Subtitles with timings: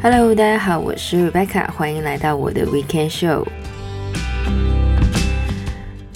[0.00, 3.44] Hello，大家好，我是 Rebecca，欢迎来到我的 Weekend Show。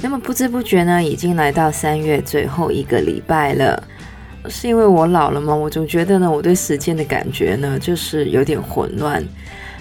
[0.01, 3.83] 那么不知不觉呢，已经来到三月最后一个礼拜了。
[4.49, 5.53] 是因为我老了吗？
[5.53, 9.21] 我总觉得呢，我对时间的感觉呢，就是有点混乱。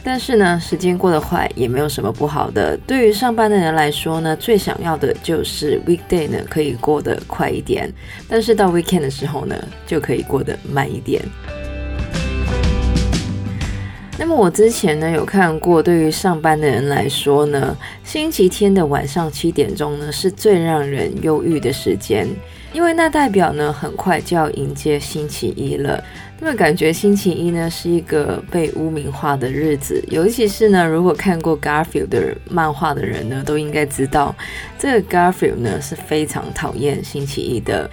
[0.04, 2.76] 但是呢，时间过得快也没有什么不好的。
[2.88, 7.88] 对于上班的人来说呢，最想要的就是 weekday 呢可以过得快一点，
[8.28, 9.56] 但是到 weekend 的时候呢，
[9.86, 11.22] 就可以过得慢一点。
[14.22, 22.28] 那么我之前呢有看过，对于上班的人来说呢，星期天的晚上七点钟呢是最让人忧郁的时间，
[22.72, 26.02] 因为那代表呢很快就要迎接星期一了。
[26.40, 34.36] 那么感觉星期一呢是一个被污名化的日子，尤其是呢，如果看过 Garfield 的漫画的人呢，都应该知道
[34.78, 37.90] 这个 Garfield 呢是非常讨厌星期一的。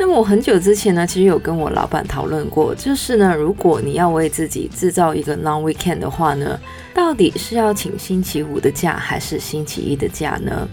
[0.00, 6.58] 那么我很久之前呢，其实有跟我老板讨论过，就是呢，如果你要为自己制造一个 long weekend 的话呢，
[6.94, 10.66] 到底是要请星期五的假还是星期一的假呢？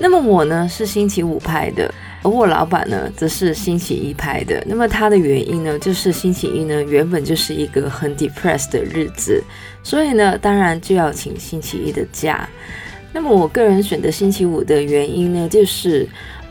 [0.00, 1.88] 那么我呢是星期五派的。
[2.24, 4.60] 而我老板呢，则是星期一派的。
[4.66, 9.40] 那么他的原因呢，就是星期一呢原本就是一个很 depressed 的日子，
[9.84, 12.48] 所以呢，当然就要请星期一的假。
[13.12, 16.04] 那么我个人选择星期五的原因呢，就是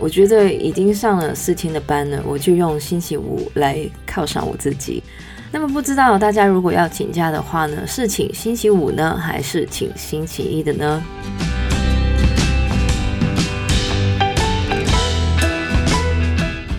[0.04, 5.02] 我觉得已经上了四天的班了，我就用星期五来犒赏我自己。
[5.50, 11.02] 那么不知道大家如果要请假的话呢，是请星期五呢，还是请星期一的呢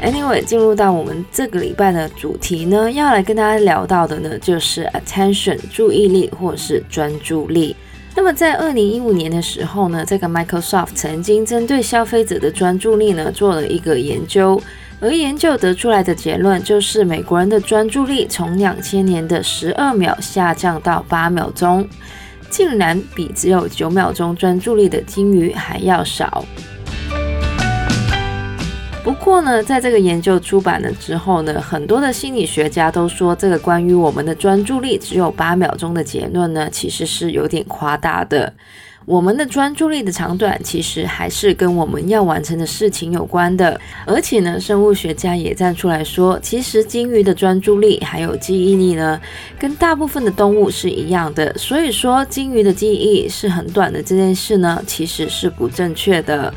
[0.02, 7.74] ？Anyway，进入到我们这个礼拜的主题呢，要来跟大家聊到的呢，就是 attention 注意力或是专注力。
[8.16, 14.62] 那么在二零一五年的时候呢，这个 Microsoft 曾经针对消费者的专注力呢做了一个研究，
[15.00, 21.86] 而研究得出来的结论就是，美国人的专注力从两千年的十二秒下降到八秒钟，
[22.48, 26.44] 竟然比只有九秒钟专注力的鲸鱼还要少。
[29.04, 38.50] 不过呢，在这个研究出版了之后呢，很多的心理学家都说，这个关于我们的专注力只有八秒钟的结论呢，其实是有点夸大的。
[39.04, 43.78] 我们的专注力的长短，其实还是跟我们要完成的事情有关的。
[44.06, 49.20] 而且呢，生物学家也站出来说，其实鲸鱼的专注力还有记忆力呢，
[49.58, 51.52] 跟大部分的动物是一样的。
[51.58, 56.54] 所以说，鲸鱼的记忆是很短的这件事呢，其实是不正确的。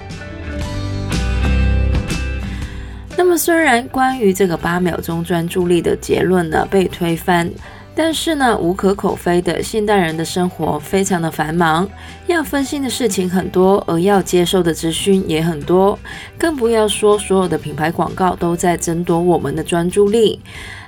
[3.37, 7.49] 虽然关于这个八秒钟专注力的结论呢被推翻，
[7.95, 11.87] 但是呢，无可厚非的，现代人的生活非常的繁忙，
[12.27, 15.97] 要分心的事情很多，而要接受的资讯也很多，
[16.37, 20.39] 更不要说所有的品牌广告都在争夺我们的专注力，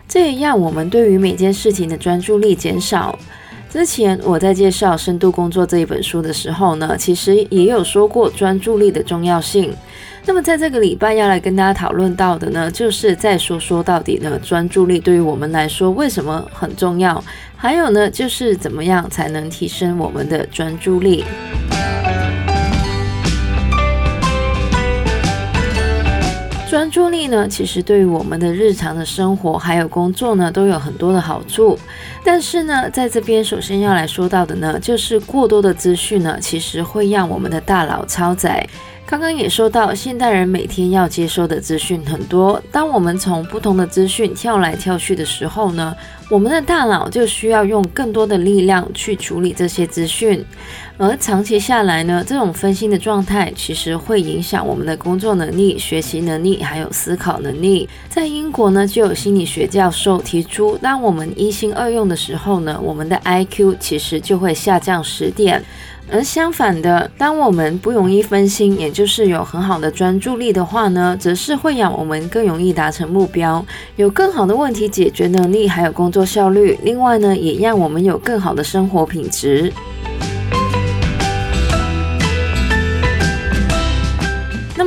[0.07, 3.17] 这也让我们对于每件事情的专注力减少。
[3.71, 9.71] 之前我在介绍《深度工作》这一本书的时候呢，其实也有说过专注力的重要性。
[10.25, 17.24] 那么在这个礼拜要来跟大家讨论到的呢，就是再说说到底呢，专注力对于我们来说为什么很重要？
[17.56, 21.24] 还有呢，就是怎么样才能提升我们的专注力？
[26.69, 31.78] 专注力呢，其实对于我们的日常的生活还有工作呢，都有很多的好处。
[32.24, 38.63] 但是呢，在这边首先要来说到的呢，就是过多的资讯呢，其实会让我们的大脑超载。
[39.09, 42.62] 刚刚也说到，现代人每天要接收的资讯很多。
[42.72, 45.96] 当我们从不同的资讯跳来跳去的时候呢，
[46.30, 50.46] 我们的大脑就需要用更多的力量去处理这些资讯。
[51.00, 57.90] 而长期下来呢，这种分心的状态其实会影响我们的工作能力、学习能力，还有思考能力。
[58.09, 65.66] 在英国呢，就有心理学教授提出，当我们一心二用的时候呢，我们的 IQ 其实就会下降十点。
[66.12, 73.64] 而相反的，当我们不容易分心，也就是有很好的专注力的话呢，则是会让我们更容易达成目标，
[73.96, 76.78] 有更好的问题解决能力，还有工作效率。
[76.84, 79.72] 另外呢，也让我们有更好的生活品质。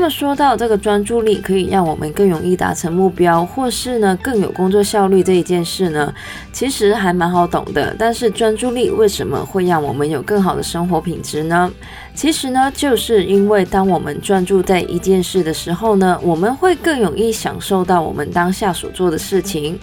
[0.02, 6.12] 那么说到这个专注力可以让我们更容易达成目标，或是呢更有工作效率这一件事呢，
[6.52, 7.94] 其实还蛮好懂的。
[7.96, 11.70] 但是专注力为什么会让我们有更好的生活品质呢？
[12.16, 19.78] 其实呢，就是因为当我们专注在一件事的时候呢，我们会更容易享受到我们当下所做的事情，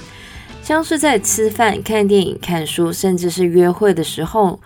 [0.62, 4.60] 像是在吃饭、看电影、看书，甚至是约会的时候。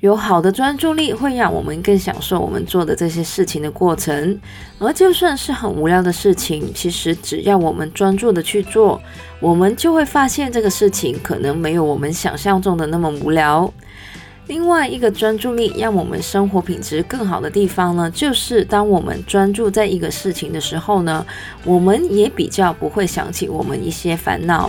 [0.00, 4.38] 有好的专注力会让我们更享受我们做的这些事情的过程。
[4.78, 9.00] 而就算是很无聊的事情，其实只要我们专注的去做，
[9.40, 13.72] 我们就会发现这个事情可能没有我们想象中的那么无聊。
[14.46, 21.24] 另外一个专注力让我们生活品质更好的地方呢，就是当我们专注在一个事情的时候呢，
[21.64, 24.68] 我们也比较不会想起我们一些烦恼。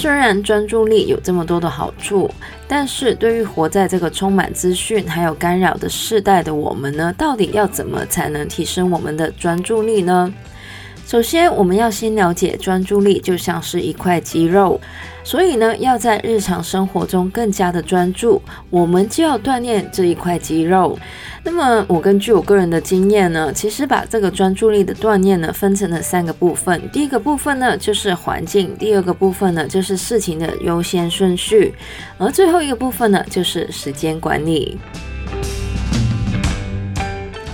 [0.00, 2.30] 虽然专注力有这么多的好处，
[2.68, 10.32] 但是对于活在这个充满资讯还有干扰的世代的我们呢，到底要怎么才能提升我们的专注力呢？
[11.08, 14.78] 首先，我们要先了解专注力就像是一块肌肉，
[15.24, 20.98] 所以呢，要在日常生活中更加的专注，我们就要锻炼这一块肌肉。
[21.42, 26.78] 那么，我根据我个人的经验呢，其实把这个专注力的锻炼呢，分成了三个部分。
[26.92, 31.72] 第一个部分呢，就是环境；第二个部分呢，就是事情的优先顺序；
[32.18, 34.76] 而最后一个部分呢，就是时间管理。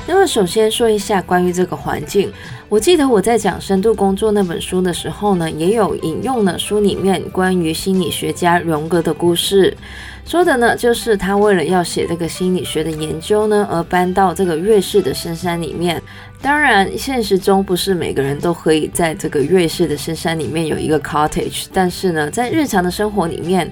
[0.08, 2.32] 那么，首先说一下关于这个环境。
[2.70, 9.76] 我记得我在讲《深度工作》那本书的时候呢，也有引用了书里面关于心理学家荣格的故事，
[10.24, 16.02] 说的呢就是他为了要写这个心理学的研究呢，而搬到这个瑞士的深山里面。
[16.40, 23.70] 当然，现实中不是每个人都可以在这个瑞士的深山里面有一个 cottage，但是呢，在日常的生活里面，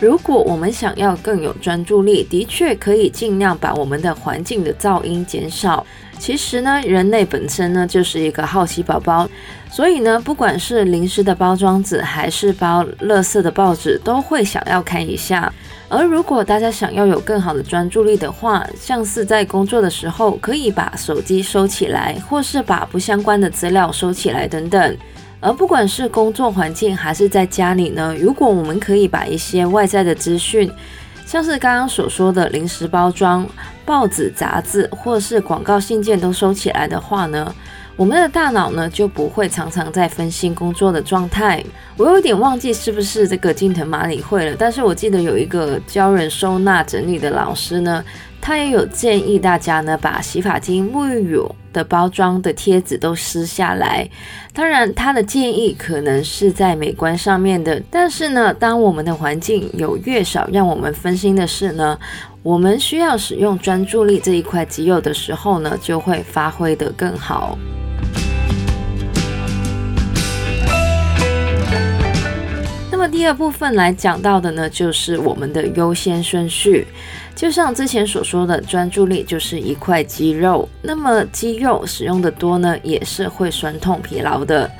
[0.00, 5.84] 如果我们想要更有专注力，的确可以尽量把我们的环境的噪音减少。
[6.18, 9.28] 其实呢，人类本身呢就是个好奇宝宝，
[9.70, 15.52] 所以呢，不管是零食的包装纸，还是包垃圾的报纸，都会想要看一下。
[15.90, 24.96] 而如果大家想要有更好的专注力的话，像是在工作的时候，可以把手机收起来，或是把不相关的资料收起来等等。
[25.40, 30.70] 而不管是工作环境还是在家里呢，如果我们可以把一些外在的资讯，
[31.24, 33.46] 像是刚刚所说的零食包装、
[33.86, 37.54] 报纸、杂志，或是广告信件都收起来的话呢，
[37.98, 41.62] 我们的大脑呢就不会常常在分心工作的状态。
[41.96, 48.04] 我有点忘记是不是这个近藤麻里惠了，但是我记得有一个教人收纳整理的老师呢。
[48.40, 54.08] 他也有建议大家呢，把洗发精、沐浴乳的包装的贴纸都撕下来。
[54.54, 61.98] 当然，他的建议可能是在美观上面的，但是呢，当我们的环境有越少让我们分心的事呢，
[62.44, 67.58] 我们需要使用专注力这一块肌肉的时候呢，就会发挥得更好。
[73.10, 76.86] 第二部分来讲到的呢，就是我们的优先顺序。
[77.34, 80.68] 就像之前所说的，专注力就是一块肌肉。
[80.82, 84.70] 那么肌肉使用的多呢，也是会酸痛疲劳的。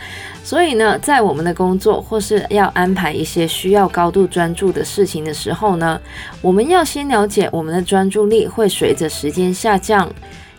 [0.42, 6.00] 所以呢，在我们的工作或是要安排一些需要高度专注的事情的时候呢，
[6.42, 10.10] 我们要先了解我们的专注力会随着时间下降。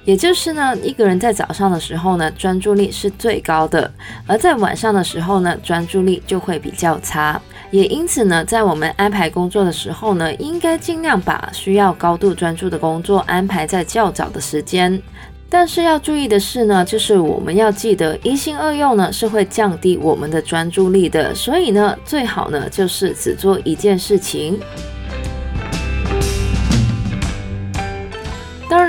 [0.09, 3.93] 也就是呢，一个人在早上的时候呢，专注力是最高的，
[4.25, 7.39] 而在晚上的时候呢，专注力就会比较差。
[7.69, 14.99] 也因此呢，在我们安排工作的时候呢，应该尽量把需要高度专注的工作安排在较早的时间。
[15.47, 21.35] 但是要注意的是呢，就是我们要记得一心二用呢，是会降低我们的专注力的。
[21.35, 24.59] 所以呢，最好呢，就是只做一件事情。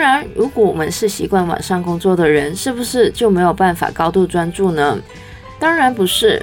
[0.00, 4.98] 当然，如果我们是习惯晚上工作的人，是不是就没有办法高度专注呢？
[5.58, 6.42] 当然不是。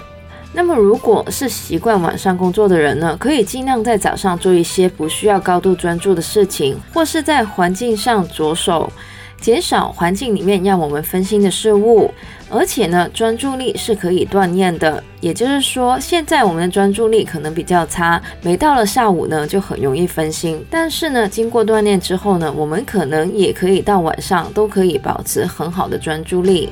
[0.53, 8.93] 那么，如果是习惯晚上工作的人呢，可以尽量在早上做一些不需要高度专注的事情，或是在环境上着手。
[9.39, 12.12] 减少环境里面让我们分心的事物，
[12.50, 15.03] 而且呢，专注力是可以锻炼的。
[15.22, 20.63] 也就是说，现在我们的专注力可能比较差，每到了下午呢，就很容易分心。
[20.70, 26.70] 但是呢，经过锻炼之后呢，我们可能也可以到晚上都可以保持很好的专注力。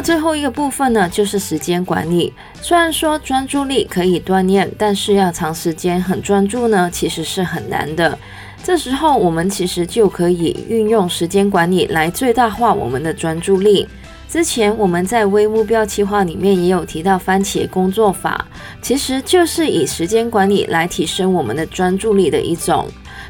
[0.00, 2.32] 最后一个部分呢，就是时间管理。
[2.60, 8.18] 虽然说专注力可以锻炼，但是要长时间很专注呢，其实是很难的。
[8.62, 13.88] 这时候，我们其实就可以运用时间管理来最大化我们的专注力。
[14.28, 18.46] 之前我们在微目标计划里面也有提到番茄工作法，
[18.80, 22.86] 其实就是以时间管理来提升我们的专注力的一种。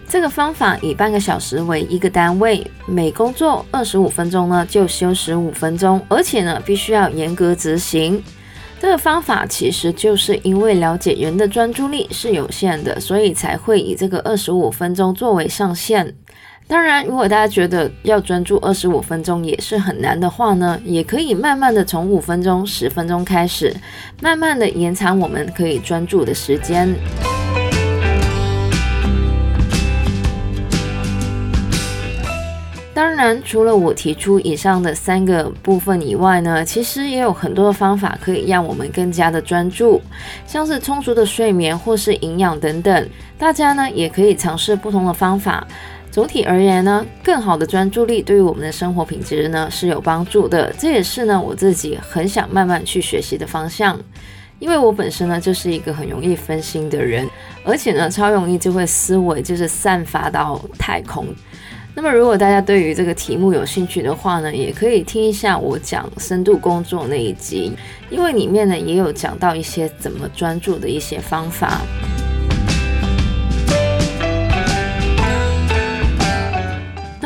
[0.08, 8.22] 这个方法以半个小时为一个单位，每工作二十五分钟呢，就休十五分钟，而且呢，必须要严格执行。
[8.80, 16.14] 这个方法其实就是因为了解人的专注力是有限的，所以才会以这个二十五分钟作为上限。
[16.66, 23.74] 当然，如果大家觉得要专注二十五分钟也是很难的话呢，也可以慢慢的从五分钟、十分钟开始，
[24.22, 26.94] 慢慢的延长我们可以专注的时间。
[33.00, 39.98] 当然，除了我提出以上的三个部分以外呢，其实也有很多的方法可以让我们更加的专注，
[40.46, 43.08] 像是充足的睡眠或是营养等等。
[43.38, 45.66] 大家呢也可以尝试不同的方法。
[46.10, 50.70] 总体而言呢，更好的专注力对于我们的生活品质呢是有帮助的。
[50.78, 53.98] 这也是呢我自己很想慢慢去学习的方向，
[54.58, 57.26] 因为我本身呢就是一个很容易分心的人，
[57.64, 61.26] 而且呢超容易就会思维就是散发到太空。
[62.02, 67.70] 那么，如果大家对于这个题目有兴趣的话呢，也可以听一下我讲深度工作那一集，
[68.08, 71.82] 因为里面呢也有讲到一些怎么专注的一些方法。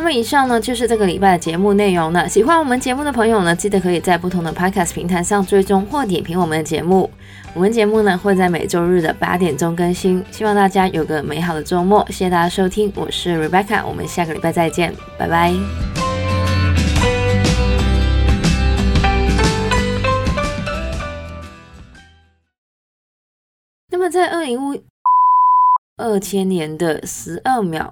[0.05, 2.29] 那么以上呢就是这个礼拜的节目内容了。
[2.29, 7.11] 喜欢我们节目的朋友呢，记得可以在不同的 Podcast 平台上追踪或点评我们的节目。
[7.55, 10.23] 我们节目呢会在每周日的八点钟更新。
[10.31, 15.55] 希望大家有个美好的周末，谢谢大家收听，我是 Rebecca，我们下个礼拜再见，拜拜。
[23.89, 24.83] 那么在二零
[25.97, 27.91] 二千年的十二秒。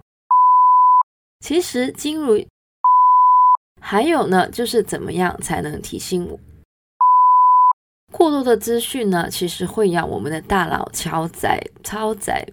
[1.42, 2.40] 其实，金如
[3.80, 6.38] 还有呢，就是怎么样才能提醒我？
[8.12, 12.46] 过多的资讯呢，其实会让我们的大脑超载、超载。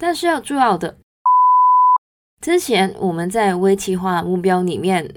[0.00, 0.96] 但是要注意的，
[2.40, 5.14] 之前我们在微计划目标里面